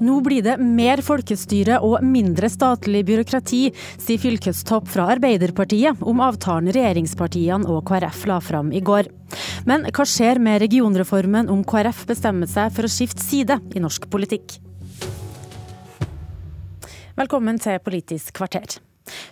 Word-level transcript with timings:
Nå 0.00 0.18
blir 0.20 0.42
det 0.44 0.58
mer 0.60 1.00
folkestyre 1.04 1.78
og 1.84 2.02
mindre 2.04 2.50
statlig 2.52 3.00
byråkrati, 3.08 3.62
sier 3.96 4.20
fylkestopp 4.20 4.90
fra 4.92 5.06
Arbeiderpartiet 5.14 6.02
om 6.04 6.20
avtalen 6.24 6.68
regjeringspartiene 6.74 7.68
og 7.72 7.86
KrF 7.88 8.26
la 8.28 8.36
fram 8.44 8.74
i 8.76 8.82
går. 8.84 9.08
Men 9.68 9.88
hva 9.88 10.04
skjer 10.04 10.40
med 10.42 10.60
regionreformen 10.66 11.48
om 11.52 11.64
KrF 11.64 12.04
bestemmer 12.10 12.50
seg 12.50 12.74
for 12.76 12.84
å 12.84 12.92
skifte 12.92 13.24
side 13.24 13.56
i 13.72 13.82
norsk 13.82 14.10
politikk? 14.12 14.58
Velkommen 17.16 17.56
til 17.62 17.80
Politisk 17.80 18.36
kvarter. 18.36 18.76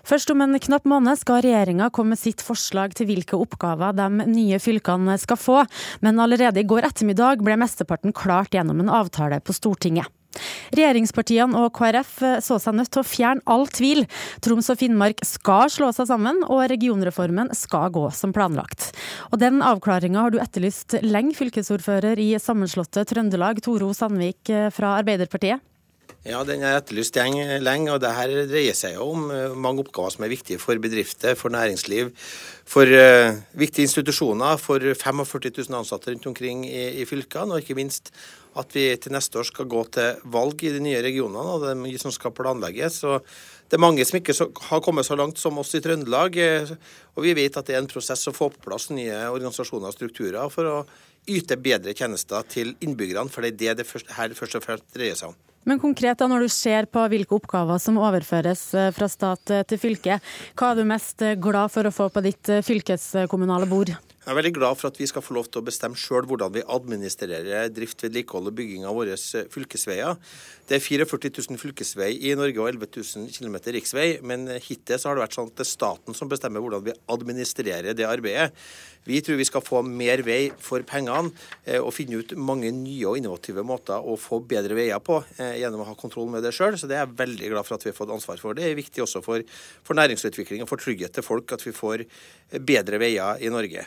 Først 0.04 0.30
om 0.32 0.40
en 0.44 0.56
knapp 0.60 0.84
måned 0.88 1.18
skal 1.20 1.42
regjeringa 1.44 1.90
komme 1.92 2.14
med 2.14 2.20
sitt 2.20 2.40
forslag 2.44 2.94
til 2.96 3.10
hvilke 3.10 3.36
oppgaver 3.36 3.92
de 3.96 4.08
nye 4.30 4.60
fylkene 4.62 5.16
skal 5.20 5.40
få, 5.40 5.60
men 6.00 6.20
allerede 6.22 6.62
i 6.62 6.68
går 6.68 6.88
ettermiddag 6.88 7.44
ble 7.44 7.58
mesteparten 7.60 8.16
klart 8.16 8.56
gjennom 8.56 8.80
en 8.80 8.92
avtale 8.92 9.42
på 9.44 9.56
Stortinget. 9.56 10.08
Regjeringspartiene 10.74 11.58
og 11.60 11.72
KrF 11.76 12.16
så 12.44 12.58
seg 12.62 12.78
nødt 12.78 12.92
til 12.94 13.02
å 13.02 13.08
fjerne 13.08 13.44
all 13.50 13.66
tvil. 13.70 14.04
Troms 14.44 14.70
og 14.72 14.80
Finnmark 14.80 15.22
skal 15.26 15.70
slå 15.72 15.90
seg 15.96 16.08
sammen, 16.10 16.42
og 16.48 16.64
regionreformen 16.72 17.52
skal 17.56 17.90
gå 17.94 18.06
som 18.16 18.34
planlagt. 18.36 18.92
Og 19.32 19.40
Den 19.42 19.62
avklaringa 19.64 20.24
har 20.26 20.34
du 20.34 20.40
etterlyst 20.42 20.98
lenge, 21.04 21.36
fylkesordfører 21.38 22.20
i 22.22 22.32
sammenslåtte 22.40 23.06
Trøndelag, 23.10 23.62
Toro 23.64 23.92
Sandvik 23.96 24.52
fra 24.74 24.96
Arbeiderpartiet? 25.02 25.62
Ja, 26.24 26.38
den 26.48 26.62
er 26.64 26.78
etterlyst 26.78 27.18
lenge, 27.20 27.90
og 27.92 27.98
det 28.00 28.10
her 28.16 28.30
dreier 28.48 28.76
seg 28.76 28.94
jo 28.96 29.10
om 29.12 29.26
eh, 29.28 29.52
mange 29.60 29.82
oppgaver 29.82 30.14
som 30.14 30.24
er 30.24 30.32
viktige 30.32 30.62
for 30.62 30.80
bedrifter, 30.80 31.34
for 31.36 31.52
næringsliv, 31.52 32.14
for 32.64 32.88
uh, 32.88 33.36
viktige 33.52 33.84
institusjoner, 33.84 34.56
for 34.56 34.80
45 34.80 35.52
000 35.68 35.76
ansatte 35.82 36.14
rundt 36.14 36.30
omkring 36.30 36.64
i, 36.64 37.02
i, 37.02 37.04
fylkene, 37.04 37.52
og 37.52 37.60
ikke 37.60 37.76
minst 37.76 38.08
at 38.56 38.72
vi 38.72 38.86
til 38.96 39.12
neste 39.12 39.36
år 39.36 39.50
skal 39.50 39.68
gå 39.68 39.84
til 39.92 40.24
valg 40.32 40.64
i 40.64 40.72
de 40.72 40.80
nye 40.80 41.04
regionene, 41.04 41.44
og 41.44 41.60
det 41.66 41.74
er 41.74 41.82
mye 41.82 42.00
som 42.00 42.14
skal 42.14 42.32
planlegges. 42.32 43.02
og 43.04 43.20
det 43.68 43.76
er 43.76 43.84
mange 43.84 44.08
som 44.08 44.16
ikke 44.16 44.48
har 44.70 44.80
kommet 44.80 45.04
så 45.04 45.20
langt 45.20 45.38
som 45.42 45.60
oss 45.60 45.76
i 45.76 45.84
Trøndelag, 45.84 46.40
eh, 46.40 46.76
og 47.16 47.28
vi 47.28 47.36
vet 47.36 47.60
at 47.60 47.68
det 47.68 47.76
er 47.76 47.84
en 47.84 47.90
prosess 47.90 48.24
å 48.32 48.36
få 48.36 48.48
på 48.54 48.64
plass 48.64 48.88
nye 48.96 49.26
organisasjoner 49.28 49.92
og 49.92 49.98
strukturer 50.00 50.48
for 50.48 50.72
å 50.72 50.84
yte 51.28 51.60
bedre 51.60 51.92
tjenester 51.92 52.48
til 52.48 52.78
innbyggerne, 52.80 53.28
for 53.28 53.44
det 53.44 53.56
er 53.56 53.76
det 53.76 53.84
det 53.84 54.14
her 54.16 54.40
først 54.40 54.56
og 54.56 54.64
fremst 54.64 54.88
dreier 54.96 55.20
seg 55.20 55.34
om. 55.34 55.42
Men 55.64 55.80
konkret 55.80 56.20
da, 56.20 56.28
når 56.28 56.44
du 56.44 56.52
ser 56.52 56.88
på 56.92 57.04
hvilke 57.08 57.38
oppgaver 57.38 57.80
som 57.80 58.00
overføres 58.00 58.66
eh, 58.76 58.90
fra 58.94 59.08
stat 59.10 59.52
eh, 59.52 59.64
til 59.68 59.80
fylke, 59.80 60.18
hva 60.58 60.72
er 60.72 60.80
du 60.80 60.88
mest 60.88 61.24
eh, 61.24 61.38
glad 61.40 61.72
for 61.72 61.88
å 61.88 61.94
få 61.94 62.10
på 62.12 62.24
ditt 62.24 62.52
fylkeskommunale 62.66 63.68
bord? 63.70 63.94
Jeg 64.24 64.32
er 64.32 64.38
veldig 64.38 64.54
glad 64.56 64.78
for 64.80 64.88
at 64.88 64.96
vi 64.96 65.04
skal 65.08 65.20
få 65.20 65.34
lov 65.36 65.50
til 65.52 65.60
å 65.60 65.66
bestemme 65.66 65.98
sjøl 66.00 66.24
hvordan 66.28 66.52
vi 66.54 66.62
administrerer 66.72 67.68
drift, 67.72 68.00
vedlikehold 68.06 68.48
og 68.48 68.54
bygging 68.56 68.86
av 68.88 68.96
våre 68.96 69.18
fylkesveier. 69.52 70.16
Det 70.64 70.78
er 70.78 70.84
44 70.84 71.32
000 71.50 71.60
fylkesveier 71.60 72.24
i 72.24 72.32
Norge 72.40 72.62
og 72.62 72.70
11 72.70 72.88
000 72.96 73.28
km 73.36 73.58
riksvei, 73.76 74.06
men 74.24 74.48
hittil 74.64 74.96
har 74.96 75.18
det 75.18 75.26
vært 75.26 75.36
sånn 75.36 75.50
at 75.52 75.60
det 75.60 75.66
er 75.66 75.72
staten 75.74 76.16
som 76.16 76.32
bestemmer 76.32 76.64
hvordan 76.64 76.86
vi 76.88 76.96
administrerer 77.12 77.92
det 77.92 78.08
arbeidet. 78.08 78.56
Vi 79.04 79.20
tror 79.20 79.36
vi 79.36 79.46
skal 79.46 79.64
få 79.64 79.82
mer 79.84 80.22
vei 80.24 80.48
for 80.64 80.84
pengene 80.88 81.32
eh, 81.64 81.80
og 81.80 81.92
finne 81.96 82.22
ut 82.22 82.34
mange 82.40 82.70
nye 82.72 83.04
og 83.10 83.18
innovative 83.20 83.64
måter 83.66 84.00
å 84.00 84.16
få 84.20 84.40
bedre 84.48 84.76
veier 84.78 85.02
på 85.04 85.20
eh, 85.36 85.60
gjennom 85.60 85.84
å 85.84 85.88
ha 85.90 85.96
kontroll 85.98 86.30
med 86.32 86.44
det 86.46 86.54
sjøl. 86.56 86.78
Så 86.80 86.88
det 86.90 86.96
er 86.98 87.04
jeg 87.04 87.18
veldig 87.20 87.52
glad 87.52 87.68
for 87.68 87.76
at 87.76 87.86
vi 87.86 87.92
har 87.92 87.98
fått 87.98 88.14
ansvar 88.14 88.40
for. 88.40 88.56
Det 88.56 88.64
er 88.68 88.78
viktig 88.78 89.04
også 89.04 89.22
for, 89.24 89.44
for 89.84 90.00
næringsutvikling 90.00 90.64
og 90.64 90.72
for 90.72 90.80
trygghet 90.80 91.16
til 91.16 91.26
folk 91.26 91.52
at 91.56 91.64
vi 91.66 91.76
får 91.76 92.06
bedre 92.64 93.02
veier 93.02 93.44
i 93.44 93.52
Norge. 93.52 93.86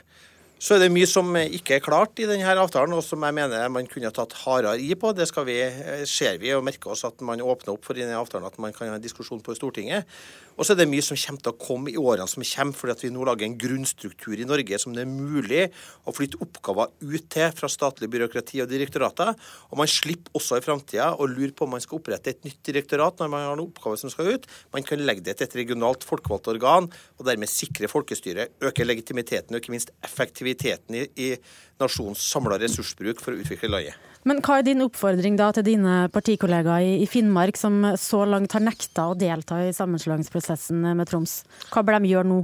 Så 0.57 0.73
er 0.73 0.79
det 0.81 0.89
mye 0.89 1.05
som 1.05 1.35
ikke 1.37 1.75
er 1.75 1.83
klart 1.85 2.17
i 2.17 2.25
denne 2.25 2.53
avtalen, 2.57 2.95
og 2.97 3.03
som 3.05 3.21
jeg 3.21 3.35
mener 3.37 3.67
man 3.69 3.85
kunne 3.85 4.09
tatt 4.09 4.33
hardere 4.41 4.81
i 4.81 4.95
på. 4.97 5.11
Det 5.13 5.29
vi, 5.45 5.61
eh, 5.61 6.03
ser 6.09 6.39
vi 6.41 6.49
og 6.55 6.63
merker 6.65 6.89
oss 6.89 7.05
at 7.05 7.21
man 7.21 7.37
åpner 7.37 7.75
opp 7.75 7.85
for 7.85 7.93
i 7.93 8.01
denne 8.01 8.17
avtalen 8.17 8.47
at 8.47 8.57
man 8.57 8.73
kan 8.73 8.89
ha 8.89 8.95
en 8.95 9.01
diskusjon 9.01 9.39
på 9.39 9.53
Stortinget. 9.53 10.05
Og 10.57 10.65
så 10.65 10.73
er 10.73 10.77
det 10.81 10.89
mye 10.89 11.05
som 11.05 11.15
kommer 11.15 11.41
til 11.43 11.53
å 11.53 11.59
komme 11.61 11.91
i 11.91 11.97
årene 12.01 12.25
som 12.25 12.41
kommer, 12.41 12.73
fordi 12.73 12.91
at 12.91 13.03
vi 13.05 13.11
nå 13.13 13.23
lager 13.23 13.45
en 13.45 13.57
grunnstruktur 13.61 14.33
i 14.33 14.47
Norge 14.49 14.79
som 14.81 14.95
det 14.95 15.03
er 15.03 15.05
mulig 15.05 15.67
å 16.09 16.11
flytte 16.11 16.41
oppgaver 16.41 16.89
ut 17.05 17.29
til 17.29 17.51
fra 17.53 17.69
statlig 17.69 18.09
byråkrati 18.09 18.63
og 18.63 18.71
direktorater. 18.71 19.35
Og 19.69 19.77
man 19.77 19.85
slipper 19.85 20.33
også 20.33 20.57
i 20.57 20.65
framtida 20.65 21.11
å 21.13 21.29
lure 21.29 21.53
på 21.53 21.67
om 21.67 21.75
man 21.77 21.85
skal 21.85 21.99
opprette 21.99 22.33
et 22.33 22.41
nytt 22.43 22.63
direktorat 22.65 23.21
når 23.21 23.29
man 23.29 23.45
har 23.45 23.53
noen 23.55 23.69
oppgaver 23.69 24.01
som 24.01 24.09
skal 24.09 24.33
ut. 24.33 24.49
Man 24.73 24.81
kan 24.81 25.05
legge 25.05 25.21
det 25.21 25.37
til 25.37 25.45
et 25.45 25.59
regionalt 25.61 26.01
folkevalgt 26.01 26.49
organ, 26.49 26.89
og 27.21 27.29
dermed 27.29 27.45
sikre 27.45 27.85
folkestyret, 27.85 28.57
øke 28.65 28.87
legitimiteten 28.87 29.53
og 29.53 29.61
ikke 29.61 29.77
minst 29.77 29.93
effektiviteten 30.01 30.46
effektiviteten 30.47 30.95
i, 30.95 31.07
i 31.15 31.37
nasjonens 31.79 32.23
samla 32.31 32.57
ressursbruk 32.59 33.21
for 33.21 33.33
å 33.33 33.41
utvikle 33.41 33.69
landet. 33.69 33.95
Men 34.27 34.41
Hva 34.43 34.59
er 34.59 34.65
din 34.67 34.83
oppfordring 34.83 35.37
da 35.39 35.51
til 35.55 35.63
dine 35.63 36.09
partikollegaer 36.11 36.97
i, 36.99 37.07
Finnmark, 37.07 37.55
som 37.55 37.79
så 37.95 38.25
langt 38.25 38.51
har 38.53 38.63
nekta 38.65 39.07
å 39.07 39.15
delta 39.15 39.61
i 39.63 39.73
sammenslåingsprosessen 39.75 40.83
med 40.97 41.07
Troms? 41.07 41.43
Hva 41.71 41.83
bør 41.85 42.01
de 42.01 42.11
gjøre 42.11 42.27
nå? 42.27 42.41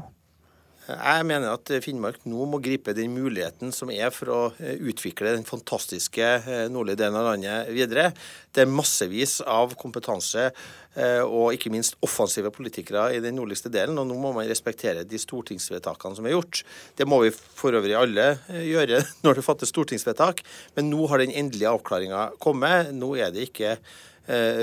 Jeg 0.84 1.24
mener 1.24 1.54
at 1.56 1.70
Finnmark 1.80 2.26
nå 2.28 2.44
må 2.50 2.58
gripe 2.60 2.92
den 2.96 3.14
muligheten 3.16 3.72
som 3.72 3.88
er 3.94 4.10
for 4.12 4.32
å 4.34 4.40
eh, 4.60 4.76
utvikle 4.84 5.32
den 5.32 5.46
fantastiske 5.48 6.26
eh, 6.44 6.66
nordlige 6.72 7.00
delen 7.00 7.16
av 7.22 7.30
landet 7.30 7.70
videre. 7.72 8.10
Det 8.52 8.66
er 8.66 8.72
massevis 8.72 9.38
av 9.48 9.78
kompetanse 9.80 10.50
eh, 10.50 11.24
og 11.24 11.56
ikke 11.56 11.72
minst 11.72 11.96
offensive 12.04 12.52
politikere 12.52 13.14
i 13.16 13.24
den 13.24 13.40
nordligste 13.40 13.72
delen, 13.72 13.96
og 14.02 14.10
nå 14.10 14.20
må 14.20 14.34
man 14.36 14.50
respektere 14.50 15.08
de 15.08 15.24
stortingsvedtakene 15.24 16.20
som 16.20 16.28
er 16.28 16.36
gjort. 16.36 16.66
Det 17.00 17.08
må 17.08 17.22
vi 17.24 17.32
for 17.32 17.80
øvrig 17.80 17.96
alle 17.96 18.34
gjøre 18.52 19.06
når 19.24 19.40
det 19.40 19.48
fattes 19.48 19.72
stortingsvedtak, 19.72 20.44
men 20.76 20.92
nå 20.92 21.08
har 21.08 21.24
den 21.24 21.32
endelige 21.32 21.72
avklaringa 21.72 22.34
kommet. 22.44 22.92
Nå 22.92 23.16
er 23.16 23.32
det 23.32 23.54
ikke 23.54 23.78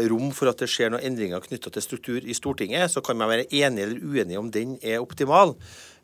rom 0.08 0.30
for 0.32 0.48
at 0.48 0.62
det 0.62 0.70
skjer 0.72 0.88
noen 0.88 1.04
endringer 1.04 1.42
knytta 1.44 1.68
til 1.68 1.84
struktur 1.84 2.24
i 2.24 2.32
Stortinget. 2.32 2.88
Så 2.88 3.02
kan 3.04 3.18
man 3.20 3.28
være 3.28 3.44
enig 3.52 3.82
eller 3.84 4.00
uenig 4.00 4.38
om 4.40 4.48
den 4.48 4.78
er 4.80 5.02
optimal. 5.04 5.52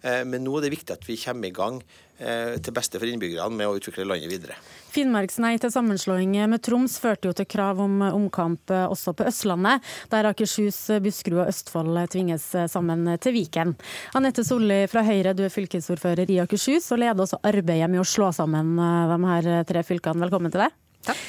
Eh, 0.02 0.24
men 0.28 0.44
nå 0.44 0.56
er 0.58 0.66
det 0.66 0.74
viktig 0.76 0.96
at 0.96 1.06
vi 1.08 1.16
kommer 1.20 1.48
i 1.48 1.54
gang 1.54 1.78
eh, 2.18 2.56
til 2.62 2.74
beste 2.76 3.00
for 3.00 3.08
innbyggerne 3.08 3.56
med 3.56 3.68
å 3.68 3.76
utvikle 3.78 4.06
landet 4.08 4.30
videre. 4.30 4.58
Finnmarks 4.92 5.38
nei 5.42 5.54
til 5.60 5.72
sammenslåing 5.72 6.36
med 6.50 6.62
Troms 6.64 6.98
førte 7.02 7.30
jo 7.30 7.36
til 7.36 7.48
krav 7.50 7.80
om 7.84 8.02
omkamp 8.08 8.72
eh, 8.74 8.84
også 8.90 9.16
på 9.16 9.26
Østlandet, 9.30 9.86
der 10.12 10.30
Akershus, 10.30 10.82
Buskerud 11.04 11.44
og 11.44 11.52
Østfold 11.52 12.02
tvinges 12.12 12.48
sammen 12.72 13.08
til 13.22 13.36
Viken. 13.36 13.74
Anette 14.18 14.44
Solli 14.46 14.84
fra 14.90 15.04
Høyre, 15.06 15.36
du 15.36 15.46
er 15.46 15.54
fylkesordfører 15.54 16.30
i 16.32 16.40
Akershus 16.44 16.92
og 16.92 17.02
leder 17.02 17.26
også 17.26 17.42
arbeidet 17.46 17.90
med 17.92 18.04
å 18.04 18.06
slå 18.08 18.30
sammen 18.36 18.76
de 18.76 19.18
her 19.32 19.50
tre 19.68 19.84
fylkene. 19.86 20.26
Velkommen 20.26 20.54
til 20.54 20.66
deg. 20.66 20.78
Takk. 21.06 21.26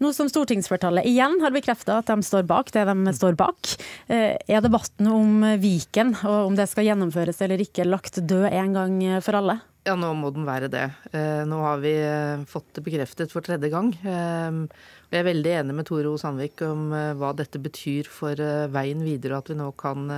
Nå 0.00 0.14
som 0.16 0.30
stortingsflertallet 0.32 1.04
igjen 1.04 1.34
har 1.42 1.52
bekrefta 1.52 1.98
at 2.00 2.08
de 2.08 2.24
står 2.24 2.46
bak 2.48 2.70
det 2.72 2.86
de 2.88 3.12
står 3.12 3.34
bak, 3.36 3.72
eh, 4.08 4.38
er 4.48 4.62
debatten 4.64 5.10
om 5.12 5.42
Viken 5.60 6.14
og 6.24 6.46
om 6.46 6.56
det 6.56 6.70
skal 6.70 6.86
gjennomføres 6.86 7.42
eller 7.44 7.60
ikke 7.60 7.84
lagt 7.84 8.16
død 8.16 8.46
en 8.48 8.72
gang 8.78 8.94
for 9.20 9.36
alle? 9.36 9.58
Ja, 9.84 9.98
nå 10.00 10.14
må 10.16 10.30
den 10.32 10.48
være 10.48 10.70
det. 10.72 10.86
Eh, 11.12 11.42
nå 11.44 11.60
har 11.66 11.84
vi 11.84 11.92
eh, 12.00 12.46
fått 12.48 12.72
det 12.78 12.86
bekreftet 12.86 13.32
for 13.32 13.44
tredje 13.44 13.68
gang. 13.72 13.92
Jeg 14.00 15.20
er 15.20 15.28
veldig 15.28 15.54
enig 15.58 15.76
med 15.76 15.88
Tore 15.88 16.08
O. 16.08 16.16
Sandvik 16.20 16.64
om 16.64 16.88
hva 17.20 17.34
dette 17.36 17.60
betyr 17.60 18.08
for 18.08 18.40
veien 18.72 19.04
videre, 19.04 19.36
og 19.36 19.44
at 19.44 19.52
vi 19.52 19.60
nå 19.60 19.70
kan 19.76 20.08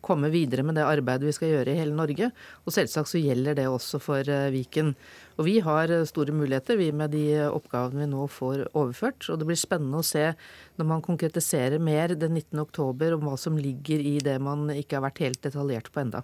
komme 0.00 0.30
videre 0.32 0.64
med 0.64 0.78
det 0.80 0.86
arbeidet 0.88 1.28
vi 1.28 1.36
skal 1.36 1.50
gjøre 1.58 1.74
i 1.74 1.80
hele 1.82 1.96
Norge. 1.96 2.30
Og 2.64 2.72
selvsagt 2.72 3.12
så 3.12 3.20
gjelder 3.20 3.58
det 3.58 3.68
også 3.68 4.00
for 4.00 4.24
Viken. 4.54 4.94
Og 5.40 5.46
vi 5.48 5.56
har 5.64 5.88
eh, 5.88 6.06
store 6.08 6.34
muligheter, 6.36 6.76
vi 6.76 6.90
med 6.92 7.14
de 7.16 7.24
oppgavene 7.48 8.04
vi 8.04 8.10
nå 8.12 8.26
får 8.28 8.66
overført. 8.76 9.24
Og 9.32 9.40
det 9.40 9.48
blir 9.48 9.60
spennende 9.60 10.02
å 10.02 10.06
se 10.06 10.26
når 10.76 10.90
man 10.92 11.04
konkretiserer 11.04 11.80
mer 11.80 12.12
den 12.12 12.36
19. 12.36 12.60
oktober 12.60 13.16
om 13.16 13.24
hva 13.24 13.38
som 13.40 13.56
ligger 13.56 14.04
i 14.04 14.18
det 14.24 14.36
man 14.42 14.68
ikke 14.74 14.98
har 14.98 15.08
vært 15.08 15.24
helt 15.24 15.42
detaljert 15.48 15.88
på 15.92 16.04
enda. 16.04 16.22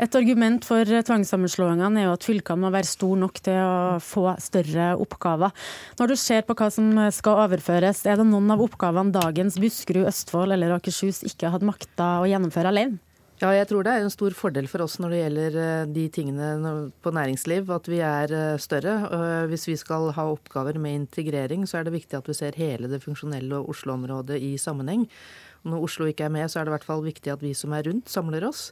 Et 0.00 0.14
argument 0.16 0.64
for 0.64 0.86
tvangssammenslåingene 0.86 2.00
er 2.00 2.06
jo 2.06 2.14
at 2.14 2.24
fylkene 2.24 2.62
må 2.62 2.70
være 2.72 2.88
store 2.88 3.18
nok 3.24 3.40
til 3.44 3.58
å 3.60 3.98
få 4.00 4.28
større 4.40 4.92
oppgaver. 5.02 5.52
Når 5.98 6.12
du 6.12 6.16
ser 6.20 6.46
på 6.46 6.56
hva 6.56 6.70
som 6.72 6.92
skal 7.12 7.42
overføres, 7.44 8.04
er 8.06 8.20
det 8.20 8.28
noen 8.28 8.54
av 8.54 8.62
oppgavene 8.64 9.12
dagens 9.16 9.58
Buskerud, 9.60 10.06
Østfold 10.08 10.54
eller 10.54 10.76
Akershus 10.78 11.24
ikke 11.28 11.50
hadde 11.52 11.68
makta 11.68 12.12
å 12.22 12.30
gjennomføre 12.30 12.72
alene? 12.72 13.02
Ja, 13.36 13.50
jeg 13.52 13.66
tror 13.68 13.84
det 13.84 13.92
er 13.92 14.00
en 14.00 14.12
stor 14.12 14.32
fordel 14.32 14.64
for 14.64 14.80
oss 14.80 14.94
når 14.96 15.12
det 15.12 15.18
gjelder 15.18 15.56
eh, 15.60 15.88
de 15.92 16.04
tingene 16.08 16.70
på 17.04 17.10
næringsliv, 17.12 17.68
at 17.74 17.88
vi 17.92 17.98
er 18.00 18.32
eh, 18.32 18.60
større. 18.62 18.94
Hvis 19.50 19.66
vi 19.68 19.74
skal 19.76 20.08
ha 20.16 20.24
oppgaver 20.32 20.78
med 20.80 21.02
integrering, 21.02 21.66
så 21.68 21.78
er 21.78 21.84
det 21.84 21.92
viktig 21.98 22.16
at 22.16 22.30
vi 22.30 22.36
ser 22.38 22.56
hele 22.56 22.88
det 22.88 23.02
funksjonelle 23.04 23.60
Oslo-området 23.60 24.40
i 24.40 24.54
sammenheng. 24.56 25.04
Når 25.68 25.84
Oslo 25.84 26.08
ikke 26.08 26.24
er 26.24 26.32
med, 26.32 26.48
så 26.48 26.60
er 26.60 26.64
det 26.64 26.72
i 26.72 26.76
hvert 26.78 26.88
fall 26.88 27.04
viktig 27.04 27.34
at 27.34 27.44
vi 27.44 27.52
som 27.52 27.76
er 27.76 27.84
rundt, 27.84 28.08
samler 28.08 28.48
oss. 28.48 28.70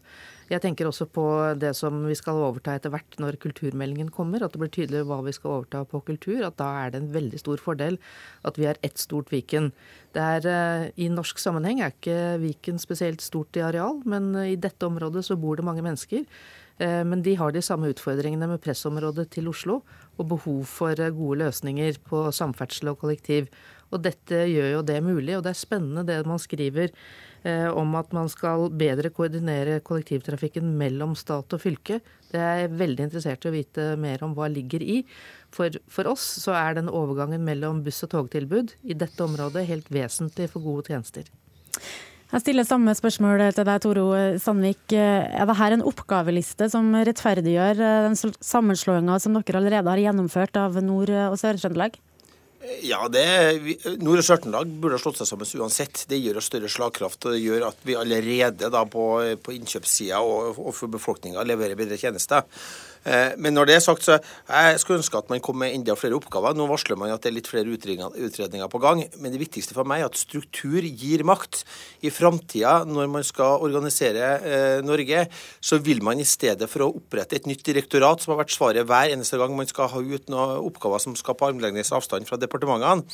Jeg 0.51 0.61
tenker 0.61 0.89
også 0.89 1.07
på 1.09 1.25
det 1.57 1.73
som 1.79 2.03
vi 2.09 2.17
skal 2.19 2.41
overta 2.45 2.75
etter 2.77 2.93
hvert 2.93 3.17
når 3.23 3.39
kulturmeldingen 3.43 4.11
kommer. 4.13 4.45
At 4.45 4.55
det 4.55 4.61
blir 4.61 4.73
tydeligere 4.73 5.09
hva 5.09 5.21
vi 5.25 5.35
skal 5.37 5.59
overta 5.59 5.85
på 5.89 6.03
kultur. 6.09 6.43
At 6.47 6.59
da 6.61 6.71
er 6.83 6.93
det 6.93 7.01
en 7.01 7.13
veldig 7.15 7.41
stor 7.41 7.63
fordel 7.63 7.99
at 8.45 8.61
vi 8.61 8.69
er 8.69 8.81
ett 8.85 9.01
stort 9.01 9.33
Viken. 9.33 9.71
Det 10.15 10.23
er, 10.23 10.49
eh, 10.51 10.91
I 11.01 11.09
norsk 11.09 11.41
sammenheng 11.41 11.81
er 11.81 11.95
ikke 11.95 12.41
Viken 12.43 12.79
spesielt 12.79 13.25
stort 13.25 13.57
i 13.57 13.65
areal, 13.65 14.03
men 14.05 14.35
i 14.37 14.57
dette 14.57 14.87
området 14.87 15.25
så 15.25 15.39
bor 15.41 15.57
det 15.57 15.65
mange 15.65 15.83
mennesker. 15.83 16.27
Men 16.75 17.23
de 17.23 17.37
har 17.39 17.53
de 17.55 17.61
samme 17.63 17.87
utfordringene 17.87 18.49
med 18.51 18.59
pressområdet 18.59 19.29
til 19.31 19.47
Oslo 19.47 19.77
og 20.19 20.27
behov 20.27 20.65
for 20.67 20.99
gode 20.99 21.39
løsninger 21.45 22.01
på 22.03 22.25
samferdsel 22.35 22.91
og 22.91 22.99
kollektiv. 22.99 23.47
Og 23.95 24.03
dette 24.03 24.45
gjør 24.51 24.73
jo 24.73 24.83
det 24.87 24.99
mulig, 25.05 25.37
og 25.37 25.45
det 25.47 25.53
er 25.55 25.61
spennende 25.61 26.07
det 26.09 26.19
man 26.27 26.41
skriver 26.43 26.91
eh, 26.91 26.97
om 27.45 27.95
at 27.99 28.13
man 28.17 28.31
skal 28.33 28.71
bedre 28.73 29.11
koordinere 29.13 29.81
kollektivtrafikken 29.85 30.71
mellom 30.81 31.13
stat 31.19 31.53
og 31.53 31.61
fylke. 31.61 31.99
Det 32.33 32.41
er 32.41 32.63
jeg 32.63 32.73
veldig 32.81 33.07
interessert 33.07 33.45
i 33.45 33.51
å 33.51 33.55
vite 33.55 33.85
mer 34.01 34.25
om 34.27 34.33
hva 34.35 34.49
ligger 34.51 34.83
i. 34.83 35.03
For, 35.55 35.77
for 35.93 36.09
oss 36.11 36.25
så 36.43 36.57
er 36.59 36.81
den 36.81 36.91
overgangen 36.91 37.45
mellom 37.47 37.85
buss- 37.85 38.03
og 38.07 38.15
togtilbud 38.15 38.75
i 38.83 38.97
dette 38.99 39.23
området 39.23 39.69
helt 39.69 39.93
vesentlig 39.93 40.49
for 40.51 40.65
gode 40.65 40.89
tjenester. 40.91 41.29
Jeg 42.35 42.43
stiller 42.43 42.67
samme 42.67 42.91
spørsmål 42.99 43.45
til 43.55 43.67
deg, 43.69 43.83
Toro 43.85 44.07
Sandvik. 44.43 44.97
Er 44.97 45.47
dette 45.47 45.69
en 45.77 45.85
oppgaveliste 45.87 46.67
som 46.73 46.89
rettferdiggjør 47.07 47.79
den 48.09 48.19
sammenslåinga 48.19 49.21
som 49.23 49.39
dere 49.39 49.61
allerede 49.61 49.93
har 49.93 50.03
gjennomført 50.09 50.59
av 50.59 50.81
Nord- 50.83 51.15
og 51.29 51.39
Sør-Trøndelag? 51.39 52.01
Ja, 52.85 53.03
det, 53.13 53.25
Nord- 54.01 54.23
og 54.23 54.25
Sør-Trøndelag 54.25 54.71
burde 54.81 54.97
ha 54.97 55.03
slått 55.03 55.19
seg 55.21 55.29
sammen 55.29 55.49
uansett. 55.61 56.05
Det 56.09 56.17
gir 56.21 56.39
oss 56.39 56.49
større 56.49 56.71
slagkraft 56.73 57.27
og 57.27 57.35
det 57.35 57.43
gjør 57.43 57.69
at 57.69 57.85
vi 57.85 57.97
allerede 57.99 58.71
da 58.73 58.85
på, 58.89 59.05
på 59.45 59.55
innkjøpssida 59.59 60.23
og, 60.25 60.57
og 60.59 60.73
for 60.77 60.93
befolkninga 60.93 61.45
leverer 61.45 61.79
bedre 61.79 61.99
tjenester. 62.01 62.47
Eh, 63.05 63.35
men 63.37 63.55
når 63.57 63.69
det 63.69 63.77
er 63.77 63.85
sagt, 63.85 64.07
så 64.07 64.17
jeg 64.19 64.81
skulle 64.81 65.01
ønske 65.03 65.21
at 65.21 65.31
man 65.33 65.43
kom 65.45 65.59
med 65.61 65.75
enda 65.77 65.97
flere 65.99 66.17
oppgaver. 66.19 66.57
Nå 66.57 66.67
varsler 66.71 66.99
man 67.01 67.13
at 67.13 67.23
det 67.25 67.31
er 67.31 67.37
litt 67.37 67.51
flere 67.51 67.69
utredninger 67.69 68.71
på 68.73 68.81
gang. 68.83 69.05
Men 69.21 69.35
det 69.35 69.43
viktigste 69.43 69.77
for 69.77 69.89
meg 69.89 70.03
er 70.03 70.11
at 70.11 70.21
struktur 70.21 70.85
gir 70.85 71.25
makt. 71.29 71.63
I 72.05 72.13
framtida, 72.15 72.81
når 72.89 73.11
man 73.13 73.27
skal 73.27 73.65
organisere 73.65 74.33
eh, 74.41 74.81
Norge, 74.85 75.27
så 75.61 75.81
vil 75.85 76.05
man 76.05 76.21
i 76.21 76.29
stedet 76.29 76.69
for 76.71 76.87
å 76.87 76.93
opprette 76.97 77.39
et 77.39 77.49
nytt 77.51 77.65
direktorat, 77.67 78.23
som 78.23 78.35
har 78.35 78.45
vært 78.45 78.57
svaret 78.57 78.89
hver 78.89 79.13
eneste 79.13 79.41
gang 79.41 79.57
man 79.57 79.69
skal 79.71 79.91
ha 79.93 80.05
ut 80.05 80.31
noen 80.33 80.61
oppgaver 80.65 81.03
som 81.03 81.17
skal 81.19 81.37
på 81.39 81.51
armlengdes 81.51 81.93
avstand 81.95 82.29
fra 82.29 82.41
departementene, 82.41 83.05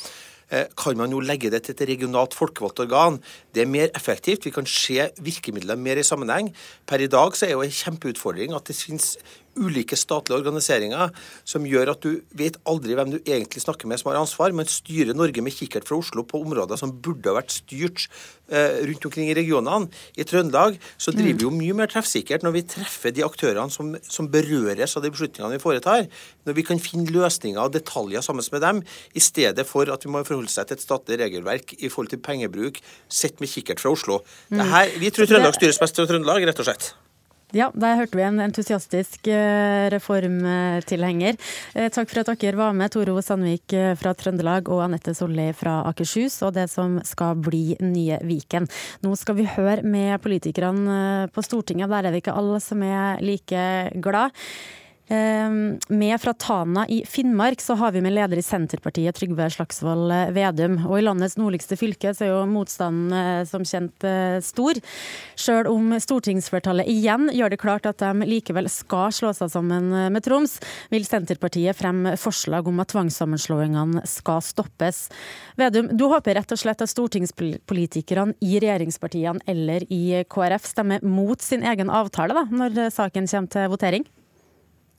kan 0.75 0.97
man 0.99 1.13
jo 1.15 1.21
legge 1.23 1.51
det 1.53 1.61
til 1.63 1.75
et 1.77 1.85
regionalt 1.93 2.35
folkevalgt 2.35 2.81
organ. 2.83 3.21
Det 3.55 3.63
er 3.63 3.69
mer 3.71 3.93
effektivt. 3.95 4.43
Vi 4.45 4.51
kan 4.51 4.67
se 4.67 5.07
virkemidlene 5.23 5.79
mer 5.79 6.01
i 6.01 6.03
sammenheng. 6.03 6.51
Per 6.87 6.99
i 6.99 7.07
dag 7.07 7.37
så 7.37 7.47
er 7.47 7.55
jo 7.55 7.63
en 7.63 7.71
kjempeutfordring 7.71 8.55
at 8.57 8.67
det 8.67 8.75
finnes 8.75 9.13
ulike 9.59 9.97
statlige 9.99 10.39
organiseringer 10.39 11.11
som 11.47 11.65
gjør 11.67 11.93
at 11.93 12.05
du 12.05 12.21
vet 12.37 12.57
aldri 12.69 12.95
hvem 12.95 13.11
du 13.13 13.17
egentlig 13.19 13.63
snakker 13.63 13.89
med 13.89 13.99
som 13.99 14.11
har 14.11 14.21
ansvar. 14.21 14.53
Man 14.55 14.69
styrer 14.69 15.17
Norge 15.17 15.43
med 15.43 15.55
kikkert 15.55 15.87
fra 15.89 15.99
Oslo 15.99 16.23
på 16.27 16.39
områder 16.45 16.79
som 16.79 16.93
burde 17.03 17.27
ha 17.29 17.35
vært 17.35 17.53
styrt 17.53 18.07
eh, 18.51 18.79
rundt 18.87 19.07
omkring 19.09 19.31
i 19.31 19.35
regionene. 19.37 19.89
I 20.15 20.25
Trøndelag 20.27 20.79
så 20.95 21.13
driver 21.15 21.41
vi 21.41 21.47
jo 21.47 21.53
mye 21.55 21.77
mer 21.81 21.91
treffsikkert 21.91 22.45
når 22.45 22.55
vi 22.55 22.65
treffer 22.75 23.15
de 23.15 23.25
aktørene 23.27 23.73
som, 23.73 23.93
som 24.07 24.29
berøres 24.31 24.95
av 24.95 25.05
de 25.05 25.11
beslutningene 25.13 25.57
vi 25.57 25.63
foretar. 25.63 26.07
Når 26.47 26.57
vi 26.57 26.67
kan 26.67 26.81
finne 26.83 27.11
løsninger 27.11 27.59
og 27.61 27.75
detaljer 27.75 28.23
sammen 28.23 28.47
med 28.51 28.63
dem, 28.63 28.81
i 29.13 29.23
stedet 29.23 29.67
for 29.67 29.89
at 29.91 30.05
vi 30.05 30.13
må 30.13 30.23
forholde 30.23 30.40
seg 30.49 30.69
til 30.69 30.79
et 30.79 30.85
statlig 30.85 31.19
regelverk 31.21 31.75
i 31.77 31.91
forhold 31.91 32.13
til 32.15 32.23
pengebruk 32.23 32.81
sett 33.11 33.43
med 33.43 33.51
kikkert 33.51 33.83
fra 33.83 33.93
Oslo. 33.93 34.21
Her, 34.49 34.97
vi 34.97 35.13
tror 35.13 35.29
Trøndelag 35.29 35.59
styres 35.59 35.81
best 35.81 36.01
fra 36.01 36.09
Trøndelag, 36.09 36.49
rett 36.49 36.63
og 36.63 36.69
slett. 36.71 36.93
Ja, 37.51 37.67
der 37.75 37.97
hørte 37.99 38.15
vi 38.15 38.23
en 38.23 38.39
entusiastisk 38.39 39.27
eh, 39.27 39.89
reformtilhenger. 39.91 41.35
Eh, 41.75 41.89
takk 41.91 42.07
for 42.07 42.23
at 42.23 42.31
dere 42.39 42.59
var 42.59 42.75
med, 42.77 42.93
Toro 42.93 43.17
Sandvik 43.19 43.75
eh, 43.75 43.91
fra 43.99 44.13
Trøndelag 44.15 44.71
og 44.71 44.85
Anette 44.85 45.11
Solli 45.17 45.49
fra 45.57 45.81
Akershus, 45.89 46.39
og 46.47 46.55
det 46.55 46.69
som 46.71 47.01
skal 47.07 47.35
bli 47.43 47.75
nye 47.83 48.21
Viken. 48.23 48.69
Nå 49.03 49.17
skal 49.19 49.41
vi 49.41 49.49
høre 49.51 49.83
med 49.83 50.15
politikerne 50.23 51.27
på 51.35 51.43
Stortinget, 51.43 51.91
der 51.91 52.07
er 52.07 52.15
det 52.15 52.23
ikke 52.23 52.37
alle 52.39 52.61
som 52.63 52.87
er 52.87 53.19
like 53.19 53.65
glad. 53.99 54.31
Ehm, 55.11 55.79
med 55.87 56.21
fra 56.21 56.31
Tana 56.33 56.85
i 56.87 57.01
Finnmark 57.05 57.61
så 57.61 57.75
har 57.75 57.91
vi 57.91 58.01
med 58.01 58.13
leder 58.13 58.39
i 58.39 58.41
Senterpartiet, 58.45 59.17
Trygve 59.17 59.49
Slagsvold 59.51 60.13
Vedum. 60.31 60.77
Og 60.87 60.99
i 60.99 61.03
landets 61.03 61.35
nordligste 61.35 61.75
fylke 61.75 62.13
så 62.15 62.23
er 62.23 62.29
jo 62.31 62.45
motstanden 62.47 63.11
eh, 63.17 63.41
som 63.49 63.65
kjent 63.67 64.05
eh, 64.07 64.37
stor. 64.45 64.79
Sjøl 65.35 65.67
om 65.67 65.91
stortingsflertallet 65.99 66.87
igjen 66.87 67.27
gjør 67.35 67.51
det 67.51 67.59
klart 67.59 67.89
at 67.89 67.99
de 67.99 68.29
likevel 68.29 68.69
skal 68.71 69.11
slå 69.11 69.33
seg 69.35 69.51
sammen 69.51 69.91
eh, 69.91 70.07
med 70.15 70.23
Troms, 70.23 70.55
vil 70.93 71.03
Senterpartiet 71.07 71.75
fremme 71.75 72.15
forslag 72.15 72.71
om 72.71 72.79
at 72.79 72.93
tvangssammenslåingene 72.95 74.05
skal 74.07 74.39
stoppes. 74.47 75.09
Vedum, 75.59 75.91
du 75.91 76.07
håper 76.13 76.39
rett 76.39 76.55
og 76.55 76.63
slett 76.63 76.85
at 76.87 76.93
stortingspolitikerne 76.93 78.39
i 78.39 78.55
regjeringspartiene 78.63 79.43
eller 79.51 79.83
i 79.91 80.23
KrF 80.31 80.71
stemmer 80.71 81.03
mot 81.03 81.43
sin 81.43 81.67
egen 81.67 81.91
avtale 81.91 82.37
da, 82.37 82.47
når 82.47 82.85
saken 82.95 83.27
kommer 83.27 83.51
til 83.51 83.71
votering? 83.75 84.09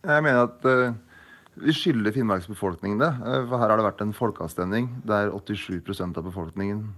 Jeg 0.02 0.24
mener 0.26 0.48
at 0.48 0.64
uh, 0.66 0.94
vi 1.62 1.74
skylder 1.76 2.14
Finnmarks 2.14 2.48
befolkning 2.50 2.98
det. 2.98 3.10
Uh, 3.22 3.42
for 3.46 3.60
her 3.62 3.70
har 3.70 3.78
det 3.78 3.86
vært 3.86 4.02
en 4.02 4.14
folkeavstemning 4.16 4.88
der 5.06 5.30
87% 5.30 6.18
av 6.18 6.26
befolkningen 6.26 6.88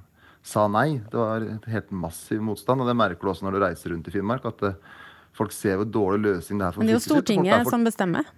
sa 0.44 0.66
nei. 0.68 1.00
Det 1.10 1.18
var 1.18 1.44
et 1.44 1.66
helt 1.72 1.90
massiv 1.92 2.40
motstand. 2.44 2.84
Og 2.84 2.88
det 2.88 2.96
merker 2.96 3.24
du 3.24 3.32
også 3.32 3.46
når 3.46 3.56
du 3.56 3.64
reiser 3.64 3.92
rundt 3.94 4.08
i 4.08 4.14
Finnmark. 4.14 4.46
at 4.48 4.64
uh, 4.64 5.02
Folk 5.34 5.50
ser 5.50 5.80
hvor 5.80 5.88
dårlig 5.90 6.28
løsning 6.28 6.60
det 6.60 6.66
er. 6.68 6.72
for 6.72 6.80
Men 6.80 6.88
det 6.88 6.94
er 6.94 7.00
jo 7.00 7.06
Stortinget 7.08 7.68
som 7.68 7.84
bestemmer? 7.84 8.28